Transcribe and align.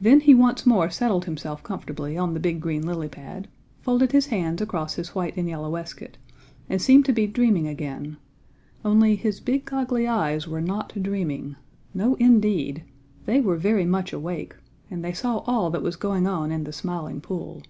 Then 0.00 0.18
he 0.18 0.34
once 0.34 0.66
more 0.66 0.90
settled 0.90 1.26
himself 1.26 1.62
comfortably 1.62 2.18
on 2.18 2.34
the 2.34 2.40
big 2.40 2.60
green 2.60 2.84
lily 2.84 3.08
pad, 3.08 3.46
folded 3.80 4.10
his 4.10 4.26
hands 4.26 4.60
across 4.60 4.94
his 4.94 5.14
white 5.14 5.36
and 5.36 5.48
yellow 5.48 5.70
waistcoat, 5.70 6.18
and 6.68 6.82
seemed 6.82 7.04
to 7.04 7.12
be 7.12 7.28
dreaming 7.28 7.68
again, 7.68 8.16
only 8.84 9.14
his 9.14 9.38
big 9.38 9.64
goggly 9.64 10.08
eyes 10.08 10.48
were 10.48 10.60
not 10.60 10.92
dreaming. 11.00 11.54
No, 11.94 12.16
indeed! 12.16 12.82
They 13.26 13.40
were 13.40 13.54
very 13.56 13.84
much 13.84 14.12
awake, 14.12 14.56
and 14.90 15.04
they 15.04 15.12
saw 15.12 15.44
all 15.46 15.70
that 15.70 15.84
was 15.84 15.94
going 15.94 16.26
on 16.26 16.50
in 16.50 16.64
the 16.64 16.72
Smiling 16.72 17.20
Pool. 17.20 17.62